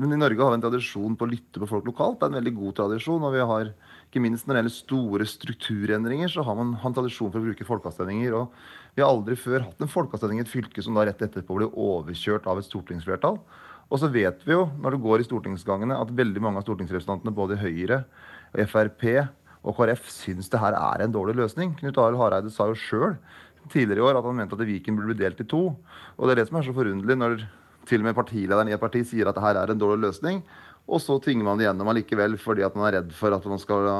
Men 0.00 0.14
i 0.14 0.16
Norge 0.16 0.40
har 0.40 0.54
vi 0.54 0.56
en 0.56 0.62
tradisjon 0.64 1.16
på 1.20 1.26
å 1.26 1.28
lytte 1.28 1.60
på 1.60 1.68
folk 1.68 1.84
lokalt. 1.90 2.16
Det 2.20 2.24
er 2.24 2.32
en 2.32 2.38
veldig 2.38 2.54
god 2.56 2.76
tradisjon. 2.78 3.26
og 3.28 3.34
vi 3.34 3.42
har, 3.50 3.72
ikke 4.08 4.22
minst 4.24 4.46
Når 4.46 4.54
det 4.54 4.62
gjelder 4.62 4.76
store 4.76 5.26
strukturendringer, 5.28 6.32
så 6.32 6.42
har 6.46 6.56
man 6.56 6.72
en 6.72 6.96
tradisjon 6.96 7.28
for 7.30 7.38
å 7.38 7.44
bruke 7.44 7.68
folkeavstemninger. 7.68 8.32
og 8.32 8.48
Vi 8.96 9.02
har 9.02 9.10
aldri 9.10 9.36
før 9.38 9.64
hatt 9.66 9.82
en 9.82 9.90
folkeavstemning 9.90 10.40
i 10.40 10.44
et 10.44 10.50
fylke 10.50 10.82
som 10.82 10.96
da 10.96 11.06
rett 11.06 11.22
etterpå 11.22 11.58
blir 11.58 11.74
overkjørt 11.74 12.48
av 12.50 12.60
et 12.60 12.66
stortingsflertall. 12.66 13.38
Og 13.90 13.98
så 13.98 14.10
vet 14.10 14.42
vi 14.46 14.54
jo, 14.54 14.68
når 14.78 14.94
det 14.94 15.02
går 15.02 15.22
i 15.22 15.26
stortingsgangene, 15.26 15.98
at 15.98 16.10
veldig 16.14 16.42
mange 16.42 16.60
av 16.60 16.66
stortingsrepresentantene 16.66 17.34
både 17.34 17.56
i 17.56 17.62
Høyre, 17.64 18.04
Frp 18.70 19.06
og 19.60 19.76
KrF 19.76 20.06
syns 20.10 20.48
det 20.50 20.60
her 20.62 20.76
er 20.78 21.04
en 21.04 21.14
dårlig 21.14 21.36
løsning. 21.38 21.74
Knut 21.78 21.98
Arild 22.00 22.20
Hareide 22.20 22.52
sa 22.54 22.68
jo 22.70 22.78
sjøl 22.78 23.16
tidligere 23.70 24.00
i 24.00 24.06
år 24.08 24.18
at 24.18 24.26
han 24.26 24.38
mente 24.38 24.56
at 24.56 24.66
Viken 24.66 24.96
burde 24.96 25.12
bli 25.12 25.20
delt 25.20 25.42
i 25.42 25.48
to. 25.48 25.64
Og 26.16 26.22
det 26.24 26.34
er 26.34 26.40
det 26.40 26.48
som 26.48 26.60
er 26.60 26.66
så 26.66 26.74
forunderlig 26.76 27.18
når 27.18 27.36
til 27.88 28.02
og 28.02 28.08
med 28.08 28.16
partilederen 28.16 28.70
i 28.70 28.74
et 28.76 28.82
parti 28.82 29.02
sier 29.06 29.28
at 29.28 29.36
det 29.36 29.44
her 29.44 29.58
er 29.60 29.72
en 29.72 29.80
dårlig 29.80 30.06
løsning. 30.06 30.40
Og 30.90 31.02
så 31.02 31.18
tvinger 31.22 31.46
man 31.46 31.60
det 31.60 31.66
gjennom 31.68 31.90
allikevel 31.92 32.38
fordi 32.40 32.64
at 32.66 32.76
man 32.78 32.88
er 32.88 33.00
redd 33.00 33.12
for 33.16 33.34
at 33.36 33.46
man 33.50 33.60
skal 33.62 33.90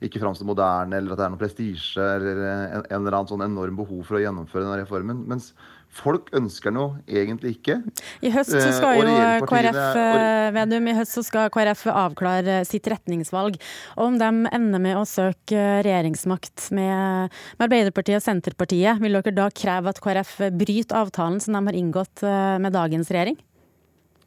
ikke 0.00 0.20
framstår 0.22 0.48
moderne, 0.48 0.96
eller 0.96 1.12
at 1.12 1.20
det 1.20 1.26
er 1.26 1.34
noe 1.34 1.40
prestisje 1.40 2.06
eller 2.16 2.40
en, 2.40 2.86
en, 2.86 3.02
eller 3.02 3.18
annen 3.18 3.28
sånn 3.28 3.44
enorm 3.44 3.82
behov 3.82 4.06
for 4.08 4.16
å 4.16 4.22
gjennomføre 4.22 4.64
denne 4.64 4.80
reformen. 4.80 5.26
Mens 5.28 5.50
folk 5.90 6.30
ønsker 6.36 6.72
noe 6.72 7.02
egentlig 7.10 7.56
ikke. 7.58 7.80
I 8.24 8.30
høst 8.32 8.54
så 8.54 8.70
skal 8.76 9.00
jo 9.02 9.48
KrF 9.50 9.80
eh, 9.98 10.46
Vedum, 10.54 10.88
i 10.88 10.96
høst 10.96 11.18
så 11.18 11.24
skal 11.26 11.50
KrF 11.52 11.84
avklare 11.92 12.60
sitt 12.68 12.88
retningsvalg. 12.90 13.58
Og 13.98 14.04
om 14.06 14.16
de 14.20 14.30
ender 14.54 14.82
med 14.82 14.96
å 15.00 15.04
søke 15.08 15.82
regjeringsmakt 15.84 16.70
med, 16.76 17.28
med 17.58 17.66
Arbeiderpartiet 17.66 18.22
og 18.22 18.24
Senterpartiet, 18.24 19.02
vil 19.02 19.18
dere 19.18 19.36
da 19.36 19.50
kreve 19.52 19.92
at 19.92 20.00
KrF 20.00 20.36
bryter 20.56 21.02
avtalen 21.02 21.42
som 21.42 21.58
de 21.58 21.64
har 21.66 21.80
inngått 21.82 22.24
eh, 22.24 22.56
med 22.62 22.76
dagens 22.76 23.12
regjering? 23.12 23.40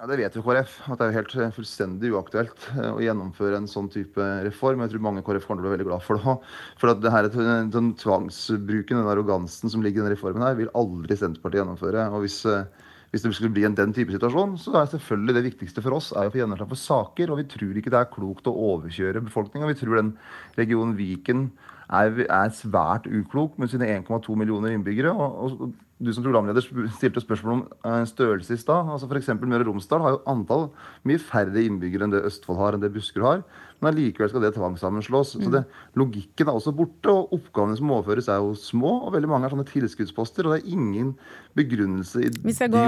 Ja, 0.03 0.07
Det 0.11 0.17
vet 0.19 0.33
jo 0.35 0.41
KrF, 0.43 0.71
at 0.91 0.99
det 0.99 1.05
er 1.05 1.11
jo 1.13 1.15
helt 1.15 1.33
eh, 1.39 1.51
fullstendig 1.55 2.09
uaktuelt 2.11 2.65
eh, 2.73 2.89
å 2.91 2.99
gjennomføre 2.99 3.55
en 3.55 3.69
sånn 3.71 3.85
type 3.87 4.19
reform. 4.43 4.81
Jeg 4.83 4.91
tror 4.91 5.03
mange 5.05 5.21
KrF 5.23 5.45
kommer 5.47 5.63
til 5.63 5.69
å 5.69 5.69
bli 5.69 5.77
veldig 5.77 5.85
glad 5.87 6.03
for 6.03 6.19
det. 6.19 6.33
For 6.81 6.91
at 6.91 6.99
det 6.99 7.13
her, 7.13 7.29
den 7.71 7.93
tvangsbruken, 8.01 8.99
den 8.99 9.07
arrogansen 9.07 9.71
som 9.71 9.79
ligger 9.79 10.01
i 10.01 10.03
denne 10.03 10.17
reformen, 10.17 10.43
her, 10.43 10.57
vil 10.59 10.73
aldri 10.75 11.15
Senterpartiet 11.15 11.61
gjennomføre. 11.61 12.09
Og 12.17 12.25
hvis, 12.25 12.35
eh, 12.51 12.67
hvis 13.13 13.23
det 13.23 13.31
skulle 13.37 13.53
bli 13.55 13.63
en 13.63 13.79
den 13.79 13.95
type 13.95 14.11
situasjon, 14.11 14.57
så 14.59 14.75
er 14.81 14.91
selvfølgelig 14.91 15.37
det 15.37 15.45
viktigste 15.47 15.85
for 15.87 15.95
oss 15.95 16.11
er 16.11 16.27
å 16.27 16.35
få 16.35 16.41
gjennomslag 16.41 16.73
for 16.73 16.83
saker. 16.83 17.31
Og 17.31 17.39
vi 17.39 17.47
tror 17.55 17.79
ikke 17.79 17.95
det 17.95 18.01
er 18.01 18.11
klokt 18.11 18.51
å 18.51 18.57
overkjøre 18.73 19.23
befolkninga. 19.29 19.71
Vi 19.71 19.79
tror 19.85 20.01
den 20.01 20.11
regionen 20.59 20.97
Viken 20.99 21.47
er, 21.87 22.11
er 22.27 22.51
svært 22.59 23.07
uklok 23.07 23.55
med 23.55 23.71
sine 23.71 23.87
1,2 24.01 24.35
millioner 24.35 24.75
innbyggere. 24.75 25.15
og, 25.15 25.55
og 25.63 25.73
du 26.01 26.09
som 26.13 26.23
programleder 26.25 26.65
stilte 26.97 27.21
spørsmål 27.21 27.53
om 27.53 27.61
eh, 27.85 28.01
størrelse 28.09 28.55
i 28.55 28.59
stad. 28.59 28.89
Altså 28.91 29.07
F.eks. 29.07 29.29
Møre 29.39 29.61
og 29.63 29.69
Romsdal 29.71 30.01
har 30.03 30.15
jo 30.15 30.23
antall 30.29 30.65
mye 31.07 31.21
færre 31.21 31.63
innbyggere 31.63 32.07
enn 32.07 32.15
det 32.15 32.23
Østfold 32.27 32.59
har, 32.59 32.75
enn 32.75 32.83
det 32.83 32.91
Buskerud 32.95 33.27
har. 33.27 33.43
Men 33.83 33.91
allikevel 33.91 34.31
skal 34.31 34.43
det 34.45 34.53
tvangssammenslås. 34.55 35.35
Mm. 35.35 35.43
Så 35.43 35.53
det, 35.53 35.63
Logikken 35.99 36.49
er 36.49 36.57
også 36.57 36.73
borte, 36.75 37.11
og 37.11 37.33
oppgavene 37.35 37.75
som 37.79 37.91
overføres 37.91 38.29
er 38.31 38.39
jo 38.39 38.53
små. 38.57 38.93
Og 39.07 39.13
veldig 39.15 39.29
mange 39.31 39.47
er 39.47 39.55
sånne 39.55 39.67
tilskuddsposter, 39.67 40.47
og 40.47 40.55
det 40.55 40.61
er 40.63 40.75
ingen 40.75 41.13
begrunnelse 41.57 42.23
i 42.23 42.29
de 42.29 42.39
oppgavene. 42.39 42.47
Vi 42.47 42.55
skal 42.57 42.73
gå 42.73 42.83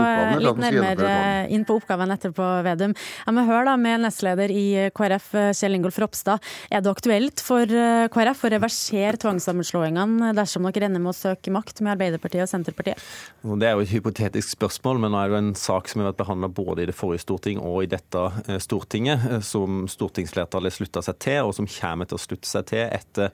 litt 0.46 0.62
nærmere 0.64 1.16
inn 1.56 1.66
på 1.68 1.78
oppgaven 1.80 2.16
etterpå, 2.16 2.48
Vedum. 2.66 2.96
Jeg 2.96 3.38
må 3.38 3.46
høre 3.48 3.68
da 3.70 3.76
med 3.80 4.06
nestleder 4.06 4.52
i 4.56 4.66
KrF, 4.96 5.30
Kjell 5.60 5.78
Ingolf 5.78 6.00
Ropstad. 6.02 6.52
Er 6.72 6.84
det 6.84 6.92
aktuelt 6.96 7.44
for 7.44 7.70
eh, 7.70 8.08
KrF 8.12 8.48
å 8.48 8.54
reversere 8.56 9.20
tvangssammenslåingene 9.22 10.34
dersom 10.38 10.68
dere 10.72 10.90
ender 10.90 11.04
med 11.04 11.14
å 11.14 11.18
søke 11.18 11.54
makt 11.54 11.84
med 11.84 11.96
Arbeiderpartiet 11.98 12.48
og 12.48 12.52
Senterpartiet? 12.52 13.05
Det 13.46 13.68
er 13.68 13.76
jo 13.78 13.84
et 13.84 13.92
hypotetisk 13.94 14.56
spørsmål, 14.56 14.98
men 15.04 15.12
nå 15.14 15.20
er 15.20 15.30
det 15.30 15.36
jo 15.36 15.42
en 15.44 15.58
sak 15.60 15.90
som 15.90 16.02
har 16.02 16.08
vært 16.10 16.22
behandla 16.24 16.48
både 16.50 16.82
i 16.82 16.88
det 16.90 16.96
forrige 16.98 17.22
storting 17.22 17.60
og 17.62 17.84
i 17.84 17.90
dette 17.92 18.22
eh, 18.48 18.58
stortinget, 18.64 19.26
eh, 19.30 19.44
som 19.46 19.84
stortingsflertallet 19.92 20.74
slutta 20.74 21.04
seg 21.06 21.20
til, 21.22 21.46
og 21.46 21.54
som 21.54 21.70
kommer 21.70 22.10
til 22.10 22.18
å 22.18 22.24
slutte 22.24 22.50
seg 22.50 22.66
til 22.72 22.82
etter 22.88 23.30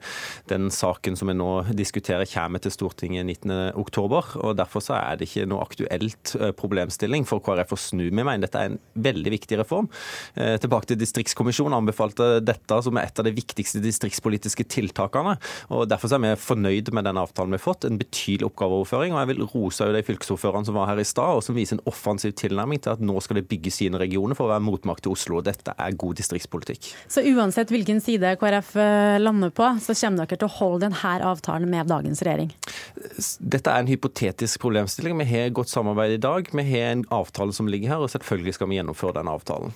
den 0.52 0.68
saken 0.74 1.16
som 1.16 1.32
vi 1.32 1.36
nå 1.38 1.48
diskuterer 1.78 2.28
kommer 2.28 2.60
til 2.60 2.74
Stortinget 2.74 3.24
19.10. 3.24 4.36
og 4.42 4.52
Derfor 4.58 4.84
så 4.84 4.98
er 4.98 5.16
det 5.16 5.30
ikke 5.30 5.46
noe 5.48 5.64
aktuelt 5.64 6.34
eh, 6.36 6.52
problemstilling 6.60 7.24
for 7.28 7.40
KrF 7.44 7.72
å 7.72 7.80
snu. 7.80 8.04
Vi 8.10 8.12
mener 8.12 8.44
dette 8.44 8.60
er 8.60 8.74
en 8.74 8.78
veldig 8.92 9.32
viktig 9.32 9.62
reform. 9.62 9.88
Tilbake 10.36 10.90
til 10.90 10.98
Distriktskommisjonen 11.00 11.76
anbefalte 11.78 12.42
dette 12.44 12.78
som 12.84 12.98
et 13.00 13.18
av 13.18 13.26
de 13.26 13.32
viktigste 13.34 13.80
distriktspolitiske 13.82 14.66
tiltakene. 14.72 15.38
og 15.72 15.88
Derfor 15.88 16.12
er 16.12 16.22
vi 16.24 16.34
fornøyd 16.42 16.92
med 16.94 17.08
den 17.08 17.20
avtalen 17.20 17.54
vi 17.54 17.60
har 17.60 17.64
fått. 17.64 17.86
En 17.88 18.00
betydelig 18.00 18.50
oppgaveoverføring. 18.50 19.14
og 19.14 19.22
jeg 19.22 19.32
vil 19.32 19.44
rose 19.54 19.86
de 19.94 20.02
fylkesordførerne 20.06 20.68
som 20.68 20.76
var 20.78 20.90
her 20.90 21.02
i 21.02 21.06
stad, 21.06 21.38
og 21.38 21.44
som 21.44 21.56
viser 21.56 21.78
en 21.78 21.84
offensiv 21.90 22.34
tilnærming 22.38 22.82
til 22.82 22.94
at 22.94 23.04
nå 23.04 23.20
skal 23.24 23.40
de 23.40 23.44
bygge 23.46 23.72
sine 23.74 24.00
regioner 24.00 24.38
for 24.38 24.48
å 24.48 24.54
være 24.54 24.64
motmakt 24.66 25.04
til 25.06 25.14
Oslo. 25.14 25.42
Dette 25.44 25.74
er 25.76 25.98
god 25.98 26.18
distriktspolitikk. 26.20 26.90
Så 27.12 27.24
uansett 27.32 27.72
hvilken 27.72 28.02
side 28.04 28.34
KrF 28.40 28.74
eh, 28.80 29.18
lander 29.22 29.52
på, 29.54 29.68
så 29.82 29.96
kommer 29.98 30.24
dere 30.24 30.40
til 30.40 30.50
å 30.50 30.56
holde 30.58 30.88
denne 30.88 31.14
avtalen 31.32 31.70
med 31.70 31.90
dagens 31.92 32.24
regjering? 32.26 32.52
Dette 33.38 33.72
er 33.72 33.84
en 33.84 33.90
hypotetisk 33.90 34.62
problemstilling. 34.62 35.16
Vi 35.22 35.30
har 35.30 35.54
godt 35.54 35.72
samarbeid 35.72 36.18
i 36.18 36.22
dag. 36.22 36.52
Vi 36.52 36.68
har 36.72 36.92
en 36.92 37.06
avtale 37.12 37.54
som 37.56 37.70
ligger 37.70 37.96
her, 37.96 38.04
og 38.04 38.12
selvfølgelig 38.12 38.58
skal 38.58 38.70
vi 38.70 38.80
gjennomføre 38.80 39.20
den 39.20 39.32
avtalen. 39.32 39.74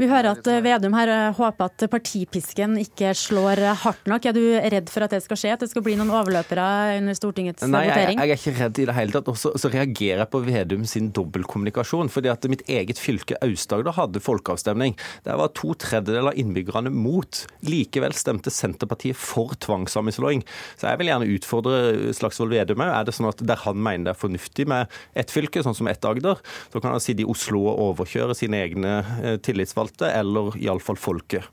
Vi 0.00 0.06
hører 0.08 0.32
at 0.32 0.46
eh, 0.48 0.62
Vedum 0.64 0.94
her 0.96 1.10
eh, 1.12 1.26
håper 1.36 1.66
at 1.68 1.82
partipisken 1.92 2.78
ikke 2.80 3.10
slår 3.18 3.60
hardt 3.82 4.06
nok. 4.08 4.24
Er 4.30 4.32
du 4.32 4.40
redd 4.72 4.88
for 4.88 5.04
at 5.04 5.12
det 5.12 5.18
skal 5.26 5.36
skje, 5.36 5.50
at 5.52 5.60
det 5.60 5.68
skal 5.68 5.84
bli 5.84 5.96
noen 5.98 6.12
overløpere 6.14 6.68
under 6.96 7.16
Stortingets 7.18 7.66
Nei, 7.68 7.82
votering? 7.84 8.16
Nei, 8.16 8.28
jeg, 8.30 8.38
jeg, 8.38 8.38
er 8.38 8.40
ikke 8.40 8.62
redd 8.64 8.80
i 8.80 8.86
det 8.88 8.94
hele 8.96 9.12
tatt. 9.12 9.28
Og 9.28 9.36
så, 9.36 9.52
reagerer 9.70 10.22
jeg 10.22 10.30
på 10.32 10.40
Vedum 10.46 10.86
sin 10.88 11.10
dobbeltkommunikasjon. 11.16 12.08
fordi 12.08 12.32
at 12.32 12.48
mitt 12.48 12.64
eget 12.64 13.00
fylke, 13.02 13.36
Aust-Agder, 13.44 13.92
hadde 13.98 14.22
folkeavstemning. 14.24 14.96
Der 15.28 15.36
var 15.36 15.52
to 15.58 15.74
tredjedeler 15.76 16.32
av 16.32 16.40
innbyggerne 16.40 16.94
mot. 16.94 17.42
Likevel 17.68 18.16
stemte 18.16 18.48
Senterpartiet 18.54 19.20
for 19.20 19.52
tvangssammenslåing. 19.60 20.46
Så 20.80 20.88
jeg 20.88 21.02
vil 21.02 21.12
gjerne 21.12 21.28
utfordre 21.36 22.14
Slagsvold 22.16 22.56
Vedum 22.56 22.86
òg. 22.86 22.94
Er 23.02 23.04
det 23.04 23.16
sånn 23.18 23.28
at 23.28 23.44
der 23.44 23.60
han 23.66 23.76
mener 23.76 24.08
det 24.08 24.16
er 24.16 24.22
fornuftig 24.22 24.64
med 24.70 24.88
ett 25.12 25.28
fylke, 25.34 25.60
sånn 25.66 25.76
som 25.76 25.92
ett 25.92 26.08
Agder, 26.08 26.40
så 26.72 26.80
kan 26.80 26.94
han 26.94 27.04
sitte 27.04 27.26
i 27.26 27.28
Oslo 27.28 27.66
og 27.68 27.84
overkjøre 27.90 28.32
sine 28.38 28.64
egne 28.64 28.96
eh, 29.20 29.36
tillitsvalgte 29.44 29.89
folkevalgte, 29.90 30.12
eller 30.18 30.56
iallfall 30.60 30.96
folket? 30.96 31.44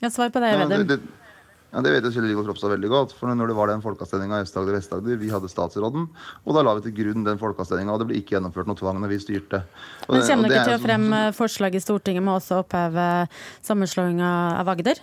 Ja, 0.00 0.10
Svar 0.10 0.30
på 0.30 0.40
det, 0.40 0.56
Vedum. 0.56 0.88
Ja, 0.88 0.96
ja, 1.72 1.80
Det 1.80 1.90
vet 1.92 2.02
jo 2.02 2.10
Kjell 2.10 2.30
Ingolf 2.30 2.48
Ropstad 2.48 2.70
veldig 2.72 2.88
godt. 2.88 3.12
for 3.12 3.28
når 3.28 3.46
det 3.46 3.54
var 3.54 3.68
den 3.68 3.80
folkeavstemninga 3.80 4.40
i 4.40 4.42
Øst-Agder 4.42 4.74
og 4.74 4.80
Vest-Agder, 4.80 5.16
vi 5.18 5.28
hadde 5.30 5.48
statsråden, 5.48 6.08
og 6.44 6.54
da 6.54 6.62
la 6.62 6.74
vi 6.74 6.90
til 6.90 6.96
grunn 6.96 7.24
den 7.24 7.38
folkeavstemninga, 7.38 7.92
og 7.92 8.00
det 8.00 8.08
ble 8.08 8.16
ikke 8.18 8.34
gjennomført 8.36 8.66
noe 8.66 8.74
tvang 8.74 8.98
når 9.00 9.08
vi 9.08 9.18
styrte. 9.18 9.62
Og 10.08 10.16
Men 10.16 10.26
Kommer 10.26 10.48
dere 10.48 10.64
til 10.66 10.80
å 10.80 10.82
fremme 10.82 11.32
forslag 11.32 11.74
i 11.74 11.80
Stortinget 11.80 12.22
med 12.24 12.40
også 12.40 12.58
å 12.58 12.64
oppheve 12.64 13.28
sammenslåinga 13.62 14.58
av 14.58 14.68
Agder? 14.68 14.98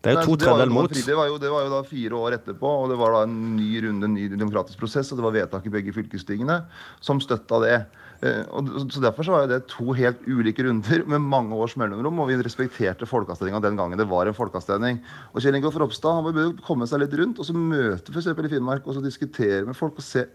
Det 0.00 0.14
er 0.14 0.16
jo 0.16 0.32
to 0.32 0.36
tredjedeler 0.40 0.72
mot. 0.72 0.88
Det 0.88 1.12
var, 1.12 1.26
jo, 1.28 1.36
det 1.36 1.50
var 1.52 1.66
jo 1.66 1.70
da 1.74 1.82
fire 1.84 2.16
år 2.16 2.38
etterpå, 2.38 2.64
og 2.64 2.88
det 2.88 2.96
var 2.96 3.12
da 3.12 3.26
en 3.26 3.56
ny 3.58 3.82
runde, 3.84 4.08
en 4.08 4.14
ny 4.16 4.30
demokratisk 4.32 4.80
prosess, 4.80 5.12
og 5.12 5.20
det 5.20 5.26
var 5.26 5.34
vedtak 5.36 5.66
i 5.68 5.72
begge 5.74 5.92
fylkestingene 5.92 6.62
som 7.04 7.20
støtta 7.20 7.60
det. 7.60 7.84
Eh, 8.20 8.44
så 8.92 9.00
Derfor 9.00 9.24
så 9.24 9.32
var 9.32 9.46
det 9.48 9.62
to 9.70 9.94
helt 9.96 10.20
ulike 10.28 10.64
runder 10.66 11.04
med 11.08 11.24
mange 11.24 11.56
års 11.56 11.76
mellomrom, 11.80 12.20
og 12.20 12.28
vi 12.28 12.36
respekterte 12.36 13.08
folkeavstemninga 13.08 13.62
den 13.64 13.80
gangen 13.80 13.98
det 13.98 14.08
var 14.10 14.28
en 14.28 14.36
folkeavstemning. 14.36 15.00
Og 15.32 15.40
Kjell 15.40 15.56
Ingolf 15.56 15.78
Ropstad 15.80 16.18
han 16.18 16.36
bør 16.36 16.52
komme 16.66 16.88
seg 16.90 17.00
litt 17.00 17.16
rundt 17.16 17.40
og 17.40 17.48
så 17.48 17.56
møte 17.56 18.12
f.eks. 18.12 18.28
i 18.28 18.52
Finnmark 18.52 18.86
og 18.86 18.98
så 18.98 19.04
diskutere 19.04 19.64
med 19.64 19.78
folk 19.78 19.96
og 19.96 20.04
se 20.04 20.26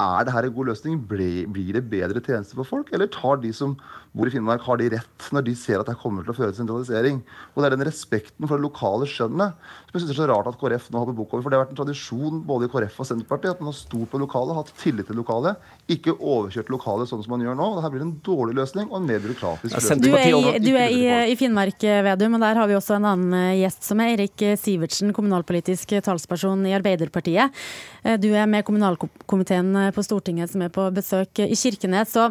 er 0.00 0.24
det 0.24 0.32
her 0.34 0.48
en 0.48 0.54
god 0.56 0.70
løsning? 0.70 1.00
Blir 1.08 1.76
det 1.76 1.84
bedre 1.90 2.22
tjenester 2.24 2.58
for 2.58 2.68
folk? 2.68 2.92
Eller 2.92 3.10
tar 3.12 3.40
de 3.42 3.52
som 3.56 3.76
bor 4.12 4.28
i 4.28 4.32
Finnmark, 4.32 4.64
har 4.66 4.76
de 4.80 4.90
rett 4.92 5.28
når 5.32 5.46
de 5.46 5.54
ser 5.56 5.80
at 5.80 5.88
det 5.88 5.96
kommer 6.00 6.24
til 6.24 6.34
å 6.34 6.36
føre 6.36 6.52
til 6.52 6.62
sentralisering? 6.62 7.22
Og 7.52 7.62
det 7.62 7.68
er 7.68 7.76
den 7.76 7.86
respekten 7.88 8.48
for 8.48 8.58
det 8.58 8.66
lokale 8.66 9.08
skjønnet 9.08 9.56
som 9.92 9.98
jeg 9.98 10.06
synes 10.06 10.12
er 10.14 10.20
så 10.22 10.26
rart 10.30 10.48
at 10.48 10.56
KrF 10.56 10.86
nå 10.88 11.00
har 11.02 11.08
på 11.10 11.14
bok 11.18 11.34
over. 11.34 11.42
For 11.44 11.52
det 11.52 11.58
har 11.58 11.64
vært 11.66 11.74
en 11.74 11.80
tradisjon 11.82 12.40
både 12.48 12.68
i 12.68 12.72
KrF 12.72 12.94
og 13.02 13.08
Senterpartiet 13.08 13.52
at 13.52 13.60
man 13.60 13.68
har 13.68 13.76
stort 13.76 14.08
på 14.08 14.20
lokale, 14.22 14.56
hatt 14.56 14.72
tillit 14.80 15.08
til 15.08 15.18
lokale, 15.20 15.54
ikke 15.92 16.14
overkjørt 16.16 16.72
lokale 16.72 17.04
sånn 17.10 17.24
som 17.24 17.34
man 17.34 17.44
gjør 17.44 17.58
nå. 17.58 17.66
og 17.68 17.80
Dette 17.80 17.90
blir 17.92 18.04
en 18.06 18.14
dårlig 18.24 18.56
løsning 18.56 18.88
og 18.88 18.98
en 19.00 19.08
mer 19.10 19.20
byråkratisk 19.20 19.76
løsning. 19.76 20.04
Du 20.06 20.16
er, 20.16 20.28
i, 20.32 20.62
du 20.64 20.70
er 20.72 20.94
i, 20.96 21.02
i, 21.32 21.36
Finnmark, 21.36 21.84
Vedum, 22.08 22.38
og 22.38 22.44
der 22.46 22.62
har 22.62 22.70
vi 22.70 22.78
også 22.78 22.96
en 22.96 23.08
annen 23.10 23.36
eh, 23.36 23.58
gjest 23.60 23.84
som 23.84 24.00
er 24.00 24.14
Erik 24.14 24.46
Sivertsen, 24.60 25.12
kommunalpolitisk 25.16 25.92
talsperson 26.04 26.64
i 26.70 26.72
Arbeiderpartiet. 26.76 27.62
Eh, 28.00 28.16
du 28.22 28.30
er 28.32 28.48
med 28.48 28.64
kommunalkomiteen 28.68 29.74
på 29.90 30.06
Stortinget 30.06 30.52
som 30.52 30.62
er 30.62 30.70
på 30.72 30.86
besøk 30.94 31.42
i 31.42 31.58
Kirkenes. 31.58 32.14
så 32.14 32.30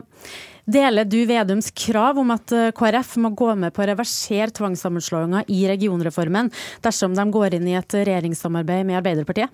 Deler 0.69 1.07
du 1.09 1.23
Vedums 1.25 1.71
krav 1.73 2.19
om 2.21 2.31
at 2.35 2.53
eh, 2.53 2.69
KrF 2.75 3.17
må 3.21 3.33
gå 3.37 3.49
med 3.57 3.73
på 3.73 3.83
å 3.83 3.89
reversere 3.89 4.53
tvangssammenslåinga 4.53 5.45
i 5.49 5.63
regionreformen 5.71 6.51
dersom 6.85 7.17
de 7.17 7.25
går 7.33 7.57
inn 7.57 7.67
i 7.71 7.77
et 7.79 7.97
regjeringssamarbeid 7.97 8.85
med 8.87 9.01
Arbeiderpartiet? 9.01 9.49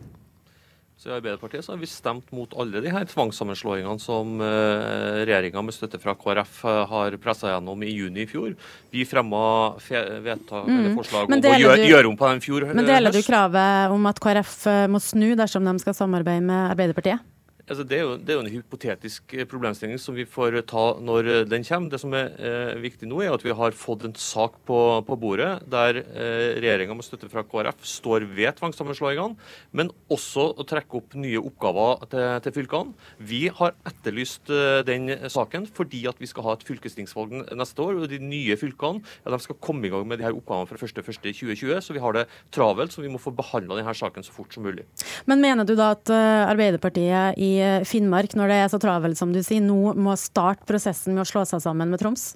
Så 0.98 1.12
I 1.12 1.14
Arbeiderpartiet 1.20 1.64
så 1.64 1.76
har 1.76 1.80
vi 1.80 1.88
stemt 1.88 2.32
mot 2.34 2.52
alle 2.58 2.82
de 2.82 2.90
her 2.92 3.06
tvangssammenslåingene 3.06 4.02
som 4.02 4.42
uh, 4.42 5.22
regjeringa 5.22 5.62
med 5.62 5.76
støtte 5.76 6.00
fra 6.02 6.16
KrF 6.18 6.64
har 6.90 7.18
pressa 7.22 7.52
gjennom 7.52 7.86
i 7.86 7.92
juni 7.94 8.24
i 8.24 8.28
fjor. 8.28 8.56
Vi 8.90 9.06
fremma 9.06 9.44
vedtak, 9.78 10.66
mm. 10.66 10.90
forslag 10.98 11.30
om 11.30 11.38
å 11.38 11.54
gjøre, 11.62 11.86
gjøre, 11.86 12.10
om 12.10 12.18
på 12.18 12.34
den 12.34 12.42
fjor 12.42 12.66
Men 12.74 12.90
deler 12.90 13.14
du 13.14 13.22
kravet 13.22 13.94
om 13.94 14.10
at 14.10 14.26
KrF 14.26 14.58
må 14.90 15.04
snu 15.06 15.36
dersom 15.38 15.70
de 15.70 15.78
skal 15.86 16.00
samarbeide 16.02 16.50
med 16.50 16.74
Arbeiderpartiet? 16.74 17.37
Altså, 17.68 17.84
det, 17.84 17.98
er 17.98 18.06
jo, 18.06 18.12
det, 18.16 18.32
er 18.32 18.38
jo, 18.38 18.44
en 18.46 18.54
hypotetisk 18.54 19.34
eh, 19.36 19.44
problemstilling 19.50 20.00
som 20.00 20.16
vi 20.16 20.24
får 20.24 20.56
ta 20.70 20.84
når 21.04 21.28
eh, 21.28 21.42
den 21.52 21.66
kommer. 21.68 21.92
Det 21.92 22.00
som 22.00 22.14
er 22.16 22.30
eh, 22.40 22.78
viktig 22.80 23.10
nå, 23.12 23.20
er 23.20 23.34
at 23.36 23.44
vi 23.44 23.56
har 23.60 23.76
fått 23.76 24.06
en 24.08 24.14
sak 24.16 24.56
på, 24.68 24.78
på 25.04 25.18
bordet 25.20 25.50
der 25.68 26.00
eh, 26.00 26.56
regjeringa 26.64 26.96
med 26.96 27.04
støtte 27.04 27.28
fra 27.32 27.44
KrF 27.44 27.84
står 27.84 28.24
ved 28.38 28.56
tvangssammenslåingene, 28.62 29.36
men 29.76 29.92
også 30.14 30.46
å 30.56 30.66
trekke 30.68 31.02
opp 31.02 31.18
nye 31.20 31.42
oppgaver 31.42 32.06
til, 32.14 32.28
til 32.46 32.56
fylkene. 32.56 33.10
Vi 33.20 33.42
har 33.60 33.76
etterlyst 33.92 34.54
eh, 34.54 34.80
den 34.88 35.12
saken 35.28 35.68
fordi 35.68 36.06
at 36.08 36.24
vi 36.24 36.32
skal 36.32 36.48
ha 36.48 36.56
et 36.56 36.64
fylkestingsvalg 36.70 37.36
neste 37.52 37.84
år. 37.84 38.00
og 38.00 38.08
De 38.14 38.22
nye 38.24 38.56
fylkene 38.60 39.04
ja, 39.04 39.34
de 39.34 39.42
skal 39.44 39.60
komme 39.60 39.90
i 39.90 39.92
gang 39.92 40.08
med 40.08 40.22
de 40.22 40.30
her 40.30 40.40
oppgavene 40.40 40.72
fra 40.72 40.80
1.1.2020, 40.80 41.84
så 41.84 42.00
vi 42.00 42.06
har 42.06 42.16
det 42.16 42.30
travelt. 42.56 42.96
Så 42.96 43.04
vi 43.04 43.12
må 43.12 43.20
få 43.20 43.36
behandla 43.36 43.82
denne 43.82 43.98
saken 43.98 44.24
så 44.24 44.32
fort 44.32 44.56
som 44.56 44.64
mulig. 44.64 44.88
Men 45.28 45.44
mener 45.44 45.68
du 45.68 45.76
da 45.76 45.92
at 45.98 46.08
Arbeiderpartiet 46.16 47.36
i 47.44 47.57
Finnmark, 47.88 48.36
når 48.38 48.52
det 48.52 48.58
er 48.64 48.74
så 48.74 48.80
travelt 48.82 49.20
som 49.20 49.32
du 49.34 49.42
sier, 49.46 49.64
nå 49.64 49.94
må 49.98 50.16
starte 50.20 50.68
prosessen 50.70 51.16
med 51.16 51.26
å 51.26 51.30
slå 51.30 51.46
seg 51.50 51.64
sammen 51.64 51.94
med 51.94 52.02
Troms? 52.02 52.36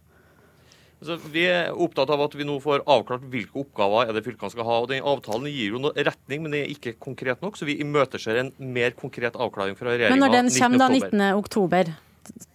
Så 1.02 1.16
vi 1.34 1.48
er 1.50 1.72
opptatt 1.74 2.12
av 2.14 2.22
at 2.28 2.36
vi 2.38 2.46
nå 2.46 2.60
får 2.62 2.84
avklart 2.86 3.24
hvilke 3.34 3.64
oppgaver 3.64 4.12
er 4.12 4.14
det 4.14 4.22
fylkene 4.28 4.54
skal 4.54 4.68
ha. 4.68 4.76
og 4.84 4.90
den 4.92 5.02
Avtalen 5.02 5.50
gir 5.50 5.74
jo 5.74 5.82
noe 5.82 5.98
retning, 5.98 6.44
men 6.44 6.54
det 6.54 6.60
er 6.62 6.74
ikke 6.76 6.94
konkret 7.02 7.42
nok. 7.42 7.58
Så 7.58 7.66
vi 7.66 7.80
imøteser 7.82 8.38
en 8.38 8.52
mer 8.62 8.94
konkret 8.98 9.34
avklaring 9.34 9.74
fra 9.80 9.90
regjeringa. 9.90 10.14
Men 10.14 10.22
når 10.28 10.36
den 10.38 10.52
kommer 10.54 10.84
da 10.84 10.92
19. 10.94 11.24
oktober, 11.40 11.90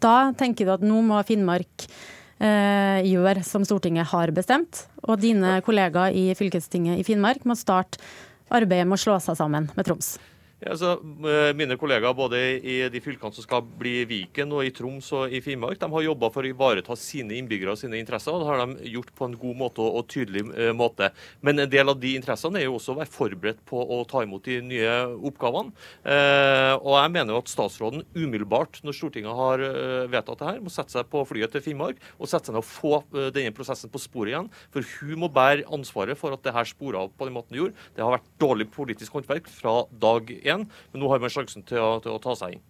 da 0.04 0.14
tenker 0.38 0.68
du 0.68 0.76
at 0.76 0.87
nå 0.87 1.00
må 1.08 1.18
Finnmark 1.26 1.88
eh, 2.38 3.02
gjøre 3.08 3.42
som 3.46 3.66
Stortinget 3.66 4.12
har 4.12 4.30
bestemt, 4.37 4.85
og 5.02 5.18
dine 5.26 5.58
kollegaer 5.66 6.14
i 6.14 6.28
fylkestinget 6.38 7.02
i 7.02 7.06
Finnmark 7.08 7.42
må 7.50 7.58
starte 7.58 7.99
arbeidet 8.46 8.87
med 8.87 9.00
å 9.00 9.04
slå 9.08 9.18
seg 9.26 9.42
sammen 9.42 9.66
med 9.75 9.90
Troms? 9.90 10.14
Ja, 10.58 10.72
så, 10.76 10.92
eh, 10.92 11.52
mine 11.52 11.76
kollegaer 11.76 12.14
både 12.16 12.38
i 12.64 12.76
de 12.88 13.00
fylkene 13.04 13.34
som 13.36 13.44
skal 13.44 13.60
bli 13.76 14.06
Viken, 14.08 14.54
og 14.56 14.64
i 14.64 14.70
Troms 14.72 15.10
og 15.12 15.28
i 15.28 15.42
Finnmark, 15.44 15.76
de 15.76 15.88
har 15.92 16.04
jobba 16.06 16.30
for 16.32 16.46
å 16.46 16.48
ivareta 16.48 16.94
sine 16.96 17.36
innbyggere 17.36 17.75
og 17.75 17.76
sine 17.76 17.98
interesser. 18.00 18.32
og 18.32 18.40
Det 18.40 18.48
har 18.48 18.62
de 18.64 18.88
gjort 18.88 19.12
på 19.14 19.26
en 19.26 19.36
god 19.36 19.56
måte 19.60 19.84
og 19.84 20.08
tydelig 20.08 20.46
eh, 20.56 20.72
måte. 20.72 21.10
Men 21.42 21.60
en 21.60 21.68
del 21.68 21.92
av 21.92 22.00
de 22.00 22.14
interessene 22.16 22.56
er 22.56 22.64
jo 22.64 22.78
også 22.78 22.94
å 22.94 23.00
være 23.02 23.12
forberedt 23.12 23.60
på 23.68 23.76
å 23.84 24.06
ta 24.08 24.22
imot 24.25 24.44
de 24.44 24.62
nye 24.62 24.94
oppgavene. 25.28 25.75
Eh, 26.06 26.72
og 26.80 26.96
jeg 27.02 27.12
mener 27.12 27.34
jo 27.34 27.42
at 27.42 27.52
statsråden 27.52 28.06
umiddelbart, 28.16 28.80
når 28.80 28.96
Stortinget 28.96 29.36
har 29.36 29.58
vedtatt 30.08 30.40
det 30.40 30.48
her, 30.48 30.64
må 30.64 30.72
sette 30.72 30.96
seg 30.96 31.04
på 31.12 31.20
flyet 31.28 31.52
til 31.52 31.60
Finnmark 31.60 32.00
og 32.16 32.32
sette 32.32 32.48
seg 32.48 32.56
ned 32.56 32.64
og 32.64 32.70
få 32.70 33.02
denne 33.36 33.52
prosessen 33.52 33.92
på 33.92 34.00
sporet 34.00 34.32
igjen. 34.32 34.50
For 34.72 34.80
hun 34.80 35.20
må 35.20 35.28
bære 35.28 35.68
ansvaret 35.68 36.16
for 36.16 36.32
at 36.32 36.40
det 36.48 36.56
her 36.56 36.64
sporet 36.64 36.96
av 36.96 37.12
på 37.12 37.28
den 37.28 37.36
måten 37.36 37.52
det 37.52 37.60
gjorde. 37.60 37.86
Det 37.92 38.04
har 38.06 38.16
vært 38.16 38.32
dårlig 38.40 38.70
politisk 38.72 39.20
håndverk 39.20 39.52
fra 39.52 39.82
dag 39.92 40.32
igjen, 40.47 40.67
men 40.93 41.03
nå 41.03 41.11
har 41.12 41.23
man 41.23 41.33
sjansen 41.33 41.67
til 41.67 41.83
å, 41.83 41.97
til 42.05 42.15
å 42.15 42.23
ta 42.23 42.37
seg 42.38 42.57
inn. 42.57 42.65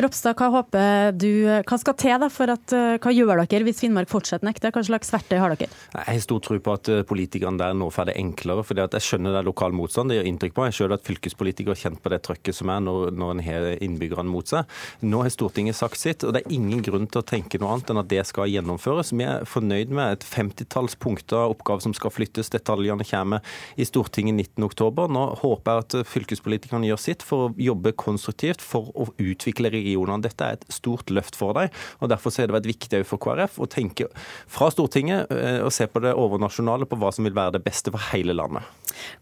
Ropstad, 0.00 0.32
hva 0.38 0.46
håper 0.54 1.12
du, 1.12 1.44
hva 1.44 1.76
skal 1.76 1.94
til 2.00 2.22
for 2.32 2.48
at, 2.48 2.72
eh, 2.72 2.96
hva 3.02 3.10
gjør 3.12 3.42
dere 3.42 3.66
hvis 3.66 3.82
Finnmark 3.82 4.08
fortsetter 4.08 4.46
nekter? 4.48 4.72
Hva 4.72 4.80
slags 4.86 5.10
verktøy 5.12 5.36
har 5.36 5.52
dere? 5.52 5.68
Jeg 5.92 6.06
har 6.06 6.20
stor 6.24 6.40
tro 6.40 6.56
på 6.56 6.72
at 6.72 6.88
eh, 6.88 7.02
politikerne 7.04 7.60
der 7.60 7.74
nå 7.76 7.90
får 7.92 8.08
det 8.08 8.14
enklere. 8.16 8.64
for 8.64 8.80
Jeg 8.80 9.04
skjønner 9.04 9.34
det 9.34 9.40
er 9.42 9.48
lokal 9.50 9.74
motstand, 9.76 10.08
det 10.08 10.16
gjør 10.16 10.28
inntrykk 10.30 10.54
på 10.56 10.64
meg. 10.64 10.72
Selv 10.72 10.96
at 10.96 11.04
fylkespolitikere 11.04 11.76
har 11.76 11.82
kjent 11.82 12.00
på 12.00 12.12
det 12.14 12.20
trøkket 12.24 12.56
som 12.56 12.72
er 12.72 12.80
når, 12.80 13.10
når 13.12 13.30
en 13.34 13.42
har 13.44 13.66
innbyggerne 13.84 14.32
mot 14.32 14.48
seg. 14.48 14.64
Nå 15.04 15.20
har 15.20 15.34
Stortinget 15.34 15.76
sagt 15.76 16.00
sitt, 16.00 16.24
og 16.24 16.32
det 16.32 16.46
er 16.46 16.56
ingen 16.56 16.80
grunn 16.86 17.04
til 17.04 17.20
å 17.20 17.26
tenke 17.26 17.60
noe 17.60 17.74
annet 17.74 17.92
enn 17.92 18.00
at 18.00 18.08
det 18.08 18.24
skal 18.30 18.48
gjennomføres. 18.48 19.12
Vi 19.12 19.28
er 19.28 19.44
fornøyd 19.44 19.92
med 19.92 20.16
et 20.16 20.24
femtitalls 20.24 20.96
punkter 20.96 21.44
av 21.44 21.56
oppgaver 21.58 21.84
som 21.84 21.96
skal 21.96 22.14
flyttes. 22.14 22.48
Detaljene 22.56 23.04
kommer 23.04 23.44
i 23.76 23.84
Stortinget 23.84 24.56
19.10. 24.56 25.12
Nå 25.12 25.28
håper 25.44 25.76
jeg 25.76 25.84
at 25.84 26.10
fylkespolitikerne 26.14 26.88
gjør 26.88 27.04
sitt 27.04 27.26
for 27.26 27.50
å 27.50 27.54
jobbe 27.60 27.92
konstruktivt 28.00 28.64
for 28.64 28.88
å 28.96 29.10
utvikle 29.20 29.68
regionen 29.68 29.89
regionene. 29.90 30.22
Dette 30.22 30.44
er 30.46 30.58
et 30.58 30.66
stort 30.72 31.10
løft 31.10 31.36
for 31.38 31.54
dem. 31.54 31.70
og 32.00 32.10
Derfor 32.10 32.34
har 32.36 32.50
det 32.50 32.70
viktig 32.70 33.04
for 33.06 33.18
KrF 33.18 33.58
å 33.60 33.68
tenke 33.70 34.08
fra 34.48 34.70
Stortinget 34.70 35.30
eh, 35.30 35.60
og 35.64 35.72
se 35.72 35.86
på 35.86 36.00
det 36.00 36.14
overnasjonale 36.14 36.86
på 36.86 36.98
hva 37.00 37.12
som 37.12 37.24
vil 37.24 37.36
være 37.36 37.58
det 37.58 37.64
beste 37.64 37.90
for 37.90 38.00
hele 38.12 38.34
landet. 38.36 38.62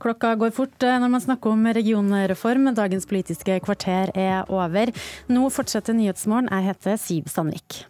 Klokka 0.02 0.34
går 0.38 0.54
fort 0.56 0.82
eh, 0.82 0.98
når 1.00 1.12
man 1.12 1.25
snakker 1.25 1.54
om 1.54 1.68
regionreform. 1.78 2.72
Dagens 2.75 3.06
politiske 3.08 3.60
kvarter 3.64 4.12
er 4.14 4.48
over. 4.48 4.92
Nå 5.28 5.48
fortsetter 5.50 5.96
Nyhetsmorgen. 5.96 6.50
Jeg 6.52 6.72
heter 6.72 6.98
Siv 7.00 7.30
Sandvik. 7.32 7.84